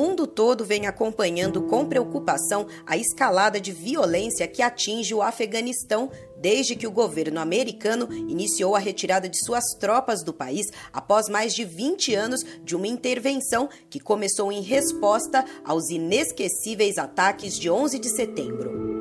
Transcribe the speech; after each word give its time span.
Mundo 0.00 0.26
todo 0.26 0.64
vem 0.64 0.86
acompanhando 0.86 1.60
com 1.64 1.84
preocupação 1.84 2.66
a 2.86 2.96
escalada 2.96 3.60
de 3.60 3.70
violência 3.70 4.48
que 4.48 4.62
atinge 4.62 5.12
o 5.12 5.20
Afeganistão 5.20 6.10
desde 6.38 6.74
que 6.74 6.86
o 6.86 6.90
governo 6.90 7.38
americano 7.38 8.08
iniciou 8.10 8.74
a 8.74 8.78
retirada 8.78 9.28
de 9.28 9.36
suas 9.44 9.74
tropas 9.78 10.24
do 10.24 10.32
país 10.32 10.68
após 10.90 11.28
mais 11.28 11.54
de 11.54 11.66
20 11.66 12.14
anos 12.14 12.42
de 12.64 12.74
uma 12.74 12.86
intervenção 12.86 13.68
que 13.90 14.00
começou 14.00 14.50
em 14.50 14.62
resposta 14.62 15.44
aos 15.62 15.90
inesquecíveis 15.90 16.96
ataques 16.96 17.58
de 17.58 17.68
11 17.68 17.98
de 17.98 18.08
setembro. 18.08 18.99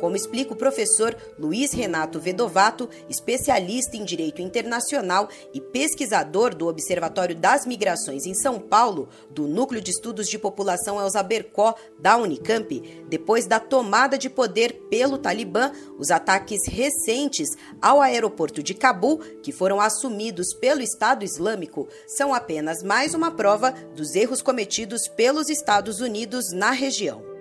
Como 0.00 0.16
explica 0.16 0.52
o 0.52 0.56
professor 0.56 1.16
Luiz 1.38 1.72
Renato 1.72 2.20
Vedovato, 2.20 2.88
especialista 3.08 3.96
em 3.96 4.04
direito 4.04 4.42
internacional 4.42 5.28
e 5.54 5.60
pesquisador 5.60 6.54
do 6.54 6.66
Observatório 6.66 7.34
das 7.34 7.64
Migrações 7.64 8.26
em 8.26 8.34
São 8.34 8.58
Paulo, 8.58 9.08
do 9.30 9.46
Núcleo 9.46 9.80
de 9.80 9.90
Estudos 9.90 10.28
de 10.28 10.38
População 10.38 11.00
Elza 11.00 11.22
Bercó, 11.22 11.74
da 11.98 12.16
Unicamp, 12.16 13.04
depois 13.08 13.46
da 13.46 13.58
tomada 13.58 14.18
de 14.18 14.28
poder 14.28 14.86
pelo 14.90 15.18
Talibã, 15.18 15.72
os 15.98 16.10
ataques 16.10 16.66
recentes 16.66 17.48
ao 17.80 18.00
aeroporto 18.00 18.62
de 18.62 18.74
Cabul, 18.74 19.18
que 19.42 19.52
foram 19.52 19.80
assumidos 19.80 20.52
pelo 20.54 20.82
Estado 20.82 21.24
Islâmico, 21.24 21.88
são 22.06 22.34
apenas 22.34 22.82
mais 22.82 23.14
uma 23.14 23.30
prova 23.30 23.72
dos 23.94 24.14
erros 24.14 24.42
cometidos 24.42 25.08
pelos 25.08 25.48
Estados 25.48 26.00
Unidos 26.00 26.52
na 26.52 26.70
região 26.70 27.35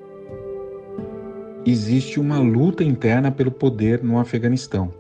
existe 1.66 2.20
uma 2.20 2.40
luta 2.40 2.84
interna 2.84 3.32
pelo 3.32 3.52
poder 3.52 4.04
no 4.04 4.20
Afeganistão. 4.20 4.94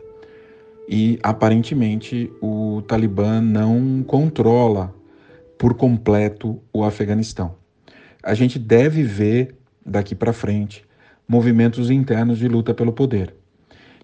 E 0.87 1.19
aparentemente 1.21 2.31
o 2.41 2.81
Talibã 2.87 3.41
não 3.41 4.03
controla 4.03 4.93
por 5.57 5.75
completo 5.75 6.61
o 6.73 6.83
Afeganistão. 6.83 7.55
A 8.21 8.33
gente 8.33 8.57
deve 8.57 9.03
ver 9.03 9.55
daqui 9.85 10.15
para 10.15 10.33
frente 10.33 10.83
movimentos 11.27 11.89
internos 11.89 12.37
de 12.37 12.47
luta 12.47 12.73
pelo 12.73 12.93
poder. 12.93 13.33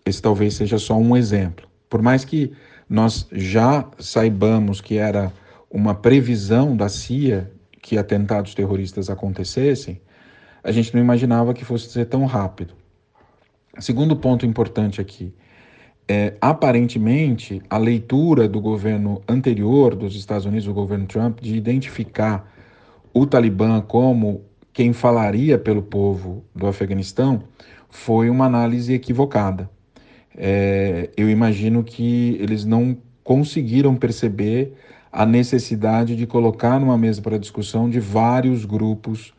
Esse 0.06 0.22
talvez 0.22 0.56
seja 0.56 0.78
só 0.78 0.98
um 0.98 1.16
exemplo. 1.16 1.68
Por 1.90 2.02
mais 2.02 2.26
que 2.26 2.52
nós 2.90 3.28
já 3.32 3.88
saibamos 4.00 4.82
que 4.82 4.98
era 4.98 5.32
uma 5.70 5.94
previsão 5.94 6.76
da 6.76 6.90
CIA 6.90 7.52
que 7.82 7.98
atentados 7.98 8.54
terroristas 8.54 9.10
acontecessem, 9.10 10.02
a 10.64 10.72
gente 10.72 10.94
não 10.94 11.02
imaginava 11.02 11.54
que 11.54 11.66
fosse 11.66 11.90
ser 11.90 12.06
tão 12.06 12.26
rápido. 12.26 12.74
Segundo 13.80 14.16
ponto 14.16 14.46
importante 14.46 15.00
aqui, 15.02 15.34
é, 16.08 16.34
aparentemente 16.42 17.62
a 17.70 17.78
leitura 17.78 18.48
do 18.48 18.60
governo 18.60 19.22
anterior 19.28 19.96
dos 19.96 20.16
Estados 20.16 20.46
Unidos, 20.46 20.68
o 20.68 20.74
governo 20.74 21.06
Trump, 21.06 21.40
de 21.40 21.56
identificar 21.56 22.52
o 23.14 23.26
Talibã 23.26 23.82
como 23.82 24.44
quem 24.74 24.94
falaria 24.94 25.58
pelo 25.58 25.82
povo 25.82 26.44
do 26.56 26.68
Afeganistão, 26.68 27.44
foi 27.90 28.30
uma 28.30 28.46
análise 28.46 28.94
equivocada. 28.94 29.70
É, 30.36 31.10
eu 31.18 31.30
imagino 31.30 31.84
que 31.84 32.38
eles 32.40 32.64
não 32.66 32.98
conseguiram 33.24 33.96
perceber 33.96 34.74
a 35.12 35.26
necessidade 35.26 36.16
de 36.16 36.26
colocar 36.26 36.80
numa 36.80 36.98
mesa 36.98 37.22
para 37.22 37.38
discussão 37.38 37.90
de 37.90 38.00
vários 38.00 38.64
grupos 38.64 39.34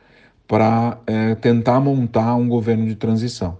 para 0.46 0.98
é, 1.06 1.34
tentar 1.34 1.80
montar 1.80 2.34
um 2.34 2.48
governo 2.48 2.86
de 2.86 2.94
transição. 2.94 3.58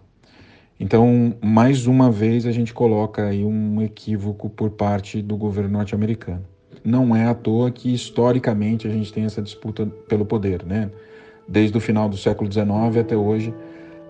Então, 0.79 1.35
mais 1.41 1.87
uma 1.87 2.11
vez, 2.11 2.45
a 2.45 2.53
gente 2.53 2.75
coloca 2.75 3.27
aí 3.29 3.45
um 3.45 3.81
equívoco 3.81 4.51
por 4.51 4.71
parte 4.71 5.23
do 5.23 5.37
governo 5.37 5.71
norte-americano. 5.71 6.45
Não 6.85 7.15
é 7.15 7.27
à 7.27 7.35
toa 7.35 7.71
que, 7.71 7.95
historicamente, 7.95 8.89
a 8.89 8.91
gente 8.91 9.13
tem 9.13 9.25
essa 9.25 9.41
disputa 9.41 9.87
pelo 10.09 10.25
poder, 10.25 10.65
né? 10.65 10.91
Desde 11.47 11.77
o 11.77 11.81
final 11.81 12.09
do 12.09 12.17
século 12.17 12.51
XIX 12.51 12.97
até 13.01 13.17
hoje, 13.17 13.55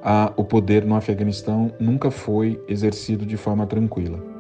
a, 0.02 0.32
o 0.36 0.44
poder 0.44 0.84
no 0.84 0.94
Afeganistão 0.94 1.72
nunca 1.78 2.10
foi 2.10 2.58
exercido 2.66 3.26
de 3.26 3.36
forma 3.36 3.66
tranquila 3.66 4.31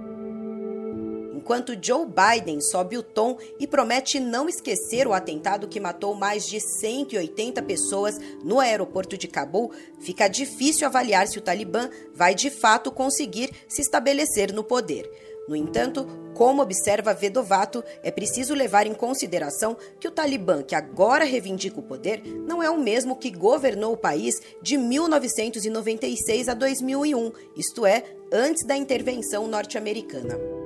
enquanto 1.42 1.76
Joe 1.80 2.06
Biden 2.06 2.60
sobe 2.60 2.96
o 2.96 3.02
tom 3.02 3.36
e 3.58 3.66
promete 3.66 4.20
não 4.20 4.48
esquecer 4.48 5.08
o 5.08 5.12
atentado 5.12 5.66
que 5.66 5.80
matou 5.80 6.14
mais 6.14 6.46
de 6.46 6.60
180 6.60 7.60
pessoas 7.62 8.16
no 8.44 8.60
aeroporto 8.60 9.18
de 9.18 9.26
Cabul, 9.26 9.72
fica 9.98 10.28
difícil 10.28 10.86
avaliar 10.86 11.26
se 11.26 11.38
o 11.38 11.42
Talibã 11.42 11.90
vai 12.14 12.32
de 12.32 12.48
fato 12.48 12.92
conseguir 12.92 13.50
se 13.66 13.82
estabelecer 13.82 14.52
no 14.52 14.62
poder. 14.62 15.10
No 15.48 15.56
entanto, 15.56 16.06
como 16.32 16.62
observa 16.62 17.12
Vedovato, 17.12 17.82
é 18.04 18.12
preciso 18.12 18.54
levar 18.54 18.86
em 18.86 18.94
consideração 18.94 19.76
que 19.98 20.06
o 20.06 20.12
Talibã, 20.12 20.62
que 20.62 20.76
agora 20.76 21.24
reivindica 21.24 21.80
o 21.80 21.82
poder, 21.82 22.22
não 22.24 22.62
é 22.62 22.70
o 22.70 22.78
mesmo 22.78 23.16
que 23.16 23.32
governou 23.32 23.94
o 23.94 23.96
país 23.96 24.40
de 24.62 24.76
1996 24.76 26.48
a 26.48 26.54
2001, 26.54 27.32
isto 27.56 27.84
é, 27.84 28.04
antes 28.32 28.64
da 28.64 28.76
intervenção 28.76 29.48
norte-americana. 29.48 30.61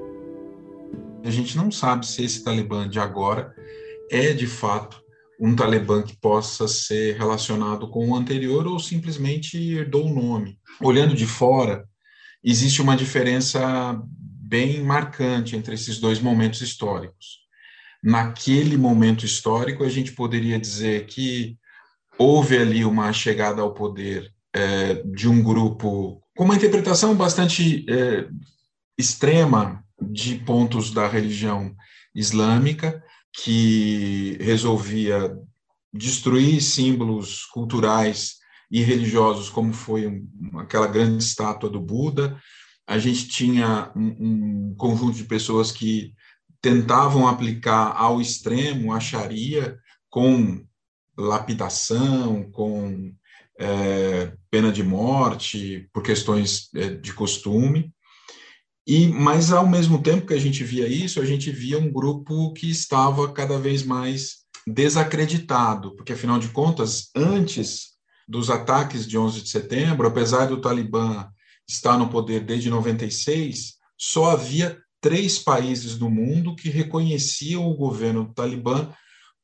A 1.26 1.30
gente 1.30 1.56
não 1.56 1.72
sabe 1.72 2.06
se 2.06 2.22
esse 2.22 2.44
Talibã 2.44 2.88
de 2.88 3.00
agora 3.00 3.52
é 4.08 4.32
de 4.32 4.46
fato 4.46 5.02
um 5.40 5.56
Talibã 5.56 6.00
que 6.00 6.16
possa 6.16 6.68
ser 6.68 7.16
relacionado 7.16 7.90
com 7.90 8.08
o 8.08 8.14
anterior 8.14 8.64
ou 8.64 8.78
simplesmente 8.78 9.58
herdou 9.72 10.06
o 10.06 10.14
nome. 10.14 10.56
Olhando 10.80 11.16
de 11.16 11.26
fora, 11.26 11.84
existe 12.44 12.80
uma 12.80 12.96
diferença 12.96 14.00
bem 14.08 14.80
marcante 14.84 15.56
entre 15.56 15.74
esses 15.74 15.98
dois 15.98 16.20
momentos 16.20 16.60
históricos. 16.60 17.40
Naquele 18.00 18.76
momento 18.76 19.26
histórico, 19.26 19.82
a 19.82 19.88
gente 19.88 20.12
poderia 20.12 20.60
dizer 20.60 21.06
que 21.06 21.58
houve 22.16 22.56
ali 22.56 22.84
uma 22.84 23.12
chegada 23.12 23.60
ao 23.60 23.74
poder 23.74 24.32
é, 24.54 25.02
de 25.04 25.28
um 25.28 25.42
grupo 25.42 26.22
com 26.36 26.44
uma 26.44 26.54
interpretação 26.54 27.16
bastante 27.16 27.84
é, 27.90 28.28
extrema 28.96 29.84
de 30.00 30.36
pontos 30.36 30.90
da 30.90 31.08
religião 31.08 31.74
islâmica 32.14 33.02
que 33.42 34.38
resolvia 34.40 35.36
destruir 35.92 36.60
símbolos 36.60 37.44
culturais 37.46 38.36
e 38.70 38.82
religiosos, 38.82 39.48
como 39.48 39.72
foi 39.72 40.22
aquela 40.58 40.86
grande 40.86 41.22
estátua 41.22 41.70
do 41.70 41.80
Buda. 41.80 42.40
A 42.86 42.98
gente 42.98 43.28
tinha 43.28 43.92
um, 43.96 44.70
um, 44.70 44.74
conjunto 44.76 45.16
de 45.16 45.24
pessoas 45.24 45.72
que 45.72 46.12
tentavam 46.60 47.26
aplicar 47.26 47.94
ao 47.96 48.20
extremo 48.20 48.92
a 48.92 49.00
Sharia 49.00 49.78
com 50.10 50.64
lapidação, 51.16 52.50
com 52.50 53.12
é, 53.58 54.32
pena 54.50 54.70
de 54.70 54.82
morte, 54.82 55.88
por 55.92 56.02
questões 56.02 56.68
é, 56.74 56.90
de 56.90 57.12
costume. 57.12 57.92
E, 58.86 59.08
mas 59.08 59.52
ao 59.52 59.66
mesmo 59.66 60.00
tempo 60.00 60.26
que 60.26 60.34
a 60.34 60.40
gente 60.40 60.62
via 60.62 60.86
isso, 60.86 61.20
a 61.20 61.24
gente 61.24 61.50
via 61.50 61.78
um 61.78 61.90
grupo 61.90 62.52
que 62.52 62.70
estava 62.70 63.32
cada 63.32 63.58
vez 63.58 63.82
mais 63.82 64.46
desacreditado, 64.66 65.94
porque 65.96 66.12
afinal 66.12 66.38
de 66.38 66.48
contas, 66.48 67.10
antes 67.14 67.96
dos 68.28 68.48
ataques 68.48 69.06
de 69.06 69.18
11 69.18 69.42
de 69.42 69.48
setembro, 69.48 70.06
apesar 70.06 70.46
do 70.46 70.60
Talibã 70.60 71.28
estar 71.68 71.98
no 71.98 72.08
poder 72.08 72.40
desde 72.44 72.70
96, 72.70 73.74
só 73.98 74.30
havia 74.30 74.78
três 75.00 75.38
países 75.38 75.96
do 75.96 76.08
mundo 76.08 76.54
que 76.54 76.68
reconheciam 76.68 77.66
o 77.68 77.74
governo 77.74 78.24
do 78.24 78.34
Talibã 78.34 78.92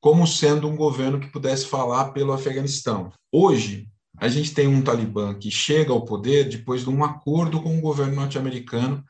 como 0.01 0.27
sendo 0.27 0.69
um 0.69 0.75
governo 0.75 1.21
que 1.21 1.31
pudesse 1.31 1.67
falar 1.67 2.07
pelo 2.13 2.33
Afeganistão. 2.33 3.13
Hoje, 3.31 3.89
a 4.19 4.29
gente 4.29 4.53
tem 4.53 4.67
um 4.67 4.83
Talibã 4.83 5.35
que 5.35 5.51
chega 5.51 5.93
ao 5.93 6.05
poder 6.05 6.49
depois 6.49 6.83
de 6.83 6.91
um 6.91 7.05
acordo 7.05 7.61
com 7.61 7.79
o 7.79 7.81
governo 7.81 8.17
norte-americano 8.17 9.05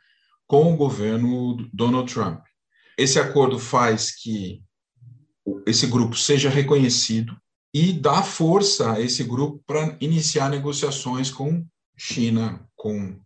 com 0.52 0.70
o 0.70 0.76
governo 0.76 1.66
Donald 1.72 2.12
Trump. 2.12 2.40
Esse 2.98 3.18
acordo 3.18 3.58
faz 3.58 4.14
que 4.14 4.62
esse 5.66 5.86
grupo 5.86 6.14
seja 6.14 6.50
reconhecido 6.50 7.34
e 7.72 7.90
dá 7.90 8.22
força 8.22 8.92
a 8.92 9.00
esse 9.00 9.24
grupo 9.24 9.62
para 9.66 9.96
iniciar 9.98 10.50
negociações 10.50 11.30
com 11.30 11.64
China, 11.96 12.68
com 12.76 13.18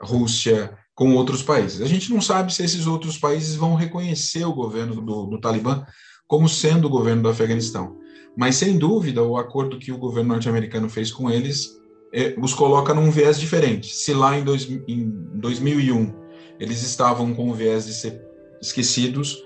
Rússia, 0.00 0.78
com 0.94 1.16
outros 1.16 1.42
países. 1.42 1.82
A 1.82 1.86
gente 1.86 2.12
não 2.12 2.20
sabe 2.20 2.54
se 2.54 2.62
esses 2.62 2.86
outros 2.86 3.18
países 3.18 3.56
vão 3.56 3.74
reconhecer 3.74 4.44
o 4.44 4.54
governo 4.54 5.02
do, 5.02 5.26
do 5.26 5.40
Talibã 5.40 5.84
como 6.28 6.48
sendo 6.48 6.86
o 6.86 6.90
governo 6.90 7.22
do 7.22 7.28
Afeganistão. 7.28 7.98
Mas, 8.36 8.54
sem 8.54 8.78
dúvida, 8.78 9.20
o 9.20 9.36
acordo 9.36 9.80
que 9.80 9.90
o 9.90 9.98
governo 9.98 10.28
norte-americano 10.28 10.88
fez 10.88 11.10
com 11.10 11.28
eles 11.28 11.76
é, 12.14 12.36
os 12.38 12.54
coloca 12.54 12.94
num 12.94 13.10
viés 13.10 13.40
diferente. 13.40 13.92
Se 13.92 14.14
lá 14.14 14.38
em, 14.38 14.44
dois, 14.44 14.70
em 14.86 15.10
2001 15.34 16.27
eles 16.58 16.82
estavam 16.82 17.34
com 17.34 17.48
o 17.48 17.54
viés 17.54 17.86
de 17.86 17.94
ser 17.94 18.20
esquecidos, 18.60 19.44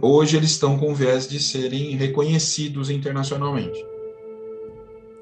hoje 0.00 0.36
eles 0.36 0.50
estão 0.50 0.78
com 0.78 0.92
o 0.92 0.94
viés 0.94 1.28
de 1.28 1.40
serem 1.40 1.96
reconhecidos 1.96 2.88
internacionalmente. 2.90 3.84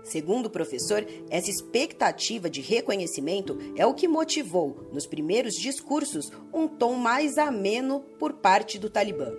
Segundo 0.04 0.46
o 0.46 0.50
professor, 0.50 1.06
essa 1.30 1.50
expectativa 1.50 2.50
de 2.50 2.60
reconhecimento 2.60 3.58
é 3.74 3.86
o 3.86 3.94
que 3.94 4.06
motivou, 4.06 4.90
nos 4.92 5.06
primeiros 5.06 5.54
discursos, 5.54 6.30
um 6.52 6.68
tom 6.68 6.94
mais 6.96 7.38
ameno 7.38 8.00
por 8.18 8.34
parte 8.34 8.78
do 8.78 8.90
Talibã. 8.90 9.32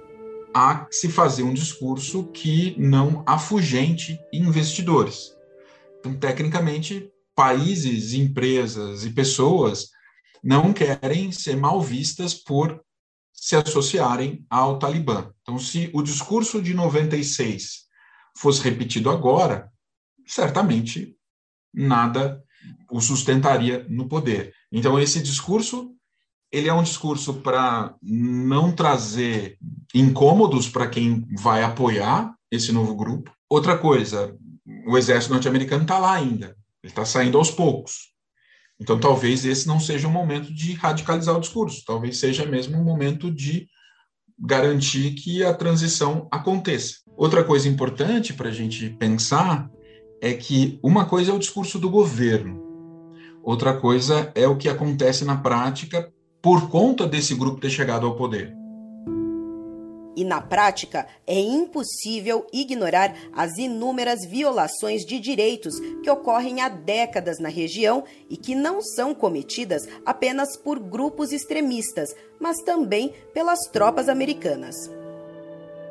Há 0.51 0.85
que 0.85 0.95
se 0.95 1.07
fazer 1.07 1.43
um 1.43 1.53
discurso 1.53 2.23
que 2.31 2.75
não 2.79 3.23
afugente 3.27 4.19
investidores. 4.33 5.35
Então, 5.99 6.15
tecnicamente, 6.15 7.11
países, 7.35 8.13
empresas 8.13 9.05
e 9.05 9.11
pessoas 9.11 9.89
não 10.45 10.71
querem 10.71 11.31
ser 11.31 11.57
mal 11.57 11.81
vistas 11.81 12.35
por 12.35 12.79
se 13.33 13.55
associarem 13.55 14.45
ao 14.47 14.77
Talibã. 14.77 15.31
Então, 15.41 15.57
se 15.57 15.89
o 15.91 16.03
discurso 16.03 16.61
de 16.61 16.71
96 16.71 17.85
fosse 18.37 18.61
repetido 18.61 19.09
agora, 19.09 19.71
certamente 20.27 21.17
nada 21.73 22.43
o 22.91 23.01
sustentaria 23.01 23.87
no 23.89 24.07
poder. 24.07 24.53
Então, 24.71 24.99
esse 24.99 25.19
discurso 25.19 25.91
ele 26.51 26.69
é 26.69 26.73
um 26.73 26.83
discurso 26.83 27.41
para 27.41 27.95
não 28.01 28.71
trazer 28.71 29.57
incômodos 29.93 30.69
para 30.69 30.87
quem 30.87 31.25
vai 31.39 31.63
apoiar 31.63 32.33
esse 32.51 32.71
novo 32.71 32.95
grupo. 32.95 33.33
Outra 33.49 33.77
coisa, 33.77 34.37
o 34.87 34.95
exército 34.95 35.33
norte-americano 35.33 35.81
está 35.81 35.97
lá 35.97 36.13
ainda, 36.13 36.55
ele 36.83 36.91
está 36.91 37.03
saindo 37.03 37.37
aos 37.37 37.49
poucos. 37.49 38.14
Então, 38.79 38.99
talvez 38.99 39.45
esse 39.45 39.67
não 39.67 39.79
seja 39.79 40.07
o 40.07 40.11
momento 40.11 40.53
de 40.53 40.73
radicalizar 40.73 41.35
o 41.35 41.39
discurso, 41.39 41.83
talvez 41.85 42.17
seja 42.17 42.45
mesmo 42.45 42.79
o 42.79 42.83
momento 42.83 43.31
de 43.31 43.67
garantir 44.37 45.11
que 45.11 45.43
a 45.43 45.53
transição 45.53 46.27
aconteça. 46.29 46.95
Outra 47.15 47.43
coisa 47.43 47.69
importante 47.69 48.33
para 48.33 48.49
a 48.49 48.51
gente 48.51 48.89
pensar 48.89 49.69
é 50.21 50.33
que 50.33 50.77
uma 50.83 51.05
coisa 51.05 51.31
é 51.31 51.33
o 51.33 51.39
discurso 51.39 51.79
do 51.79 51.89
governo, 51.89 52.61
outra 53.41 53.77
coisa 53.77 54.31
é 54.35 54.47
o 54.47 54.57
que 54.57 54.67
acontece 54.67 55.23
na 55.23 55.37
prática 55.37 56.11
por 56.41 56.69
conta 56.69 57.07
desse 57.07 57.33
grupo 57.33 57.61
ter 57.61 57.69
chegado 57.69 58.05
ao 58.05 58.15
poder. 58.15 58.64
E 60.15 60.23
na 60.23 60.39
prática, 60.39 61.05
é 61.27 61.39
impossível 61.39 62.47
ignorar 62.53 63.15
as 63.33 63.57
inúmeras 63.57 64.25
violações 64.25 65.05
de 65.05 65.19
direitos 65.19 65.79
que 66.01 66.09
ocorrem 66.09 66.61
há 66.61 66.69
décadas 66.69 67.37
na 67.37 67.49
região 67.49 68.03
e 68.29 68.37
que 68.37 68.55
não 68.55 68.81
são 68.81 69.13
cometidas 69.13 69.87
apenas 70.05 70.55
por 70.55 70.79
grupos 70.79 71.31
extremistas, 71.31 72.15
mas 72.39 72.61
também 72.61 73.13
pelas 73.33 73.59
tropas 73.71 74.07
americanas. 74.07 74.75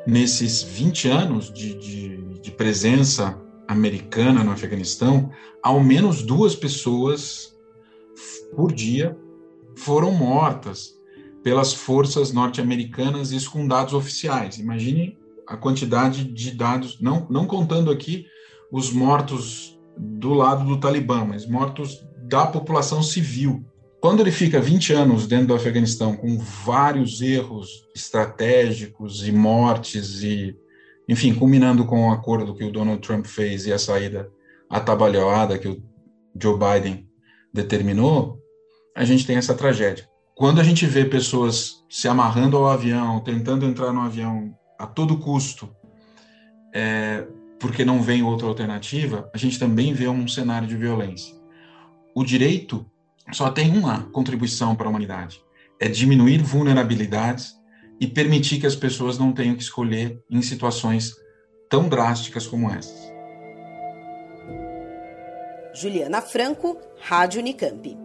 Nesses 0.07 0.63
20 0.63 1.07
anos 1.07 1.53
de, 1.53 1.73
de, 1.75 2.17
de 2.39 2.51
presença 2.51 3.39
americana 3.67 4.43
no 4.43 4.51
Afeganistão, 4.51 5.31
ao 5.61 5.79
menos 5.79 6.21
duas 6.21 6.55
pessoas 6.55 7.55
por 8.55 8.71
dia 8.71 9.17
foram 9.75 10.11
mortas 10.11 10.94
pelas 11.45 11.71
forças 11.71 12.33
norte-americanas, 12.33 13.31
isso 13.31 13.51
com 13.51 13.67
dados 13.67 13.93
oficiais. 13.93 14.57
Imagine 14.57 15.15
a 15.45 15.55
quantidade 15.55 16.23
de 16.23 16.49
dados, 16.49 16.99
não, 16.99 17.27
não 17.29 17.45
contando 17.45 17.91
aqui 17.91 18.25
os 18.71 18.91
mortos 18.91 19.79
do 19.95 20.33
lado 20.33 20.65
do 20.65 20.79
Talibã, 20.79 21.23
mas 21.23 21.45
mortos 21.45 22.03
da 22.23 22.47
população 22.47 23.03
civil. 23.03 23.63
Quando 24.01 24.21
ele 24.21 24.31
fica 24.31 24.59
20 24.59 24.93
anos 24.93 25.27
dentro 25.27 25.49
do 25.49 25.53
Afeganistão 25.53 26.17
com 26.17 26.35
vários 26.39 27.21
erros 27.21 27.87
estratégicos 27.95 29.27
e 29.27 29.31
mortes 29.31 30.23
e, 30.23 30.57
enfim, 31.07 31.31
culminando 31.35 31.85
com 31.85 32.09
o 32.09 32.11
acordo 32.11 32.55
que 32.55 32.63
o 32.63 32.71
Donald 32.71 33.03
Trump 33.03 33.27
fez 33.27 33.67
e 33.67 33.71
a 33.71 33.77
saída 33.77 34.31
atabalhoada 34.67 35.59
que 35.59 35.67
o 35.67 35.79
Joe 36.41 36.57
Biden 36.57 37.07
determinou, 37.53 38.39
a 38.95 39.05
gente 39.05 39.27
tem 39.27 39.37
essa 39.37 39.53
tragédia 39.53 40.09
quando 40.35 40.59
a 40.59 40.63
gente 40.63 40.85
vê 40.85 41.05
pessoas 41.05 41.85
se 41.89 42.09
amarrando 42.09 42.57
ao 42.57 42.67
avião, 42.67 43.21
tentando 43.21 43.65
entrar 43.65 43.93
no 43.93 44.01
avião 44.01 44.53
a 44.77 44.85
todo 44.85 45.17
custo, 45.17 45.73
é, 46.73 47.25
porque 47.57 47.85
não 47.85 48.01
vem 48.01 48.21
outra 48.21 48.45
alternativa, 48.45 49.29
a 49.33 49.37
gente 49.37 49.57
também 49.57 49.93
vê 49.93 50.09
um 50.09 50.27
cenário 50.27 50.67
de 50.67 50.75
violência. 50.75 51.33
O 52.13 52.23
direito 52.25 52.85
só 53.31 53.49
tem 53.49 53.77
uma 53.77 54.03
contribuição 54.11 54.75
para 54.75 54.87
a 54.87 54.89
humanidade: 54.89 55.41
é 55.79 55.87
diminuir 55.87 56.43
vulnerabilidades 56.43 57.55
e 57.99 58.05
permitir 58.05 58.59
que 58.59 58.67
as 58.67 58.75
pessoas 58.75 59.17
não 59.17 59.31
tenham 59.31 59.55
que 59.55 59.63
escolher 59.63 60.21
em 60.29 60.41
situações 60.41 61.13
tão 61.69 61.87
drásticas 61.87 62.45
como 62.45 62.69
essas. 62.69 63.13
Juliana 65.73 66.21
Franco, 66.21 66.77
Rádio 66.99 67.39
Unicamp. 67.39 68.04